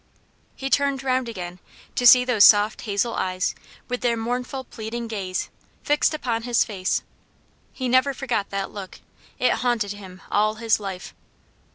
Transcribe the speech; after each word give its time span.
He 0.55 0.67
turned 0.71 1.03
round 1.03 1.29
again, 1.29 1.59
to 1.93 2.07
see 2.07 2.25
those 2.25 2.43
soft, 2.43 2.81
hazel 2.85 3.13
eyes, 3.13 3.53
with 3.87 4.01
their 4.01 4.17
mournful, 4.17 4.63
pleading 4.63 5.07
gaze, 5.07 5.51
fixed 5.83 6.15
upon 6.15 6.41
his 6.41 6.65
face. 6.65 7.03
He 7.71 7.87
never 7.87 8.11
forgot 8.15 8.49
that 8.49 8.71
look; 8.71 8.99
it 9.37 9.51
haunted 9.61 9.91
him 9.91 10.23
all 10.31 10.55
his 10.55 10.79
life. 10.79 11.13